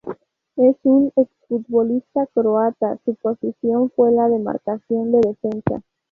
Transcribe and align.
Es 0.55 0.77
un 0.81 1.11
ex-futbolista 1.15 2.25
croata 2.33 2.97
su 3.05 3.13
posición 3.13 3.91
fue 3.91 4.11
la 4.11 4.27
demarcación 4.29 5.11
de 5.11 5.21
defensa. 5.21 5.83